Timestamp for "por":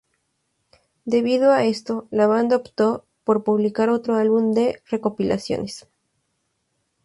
3.23-3.43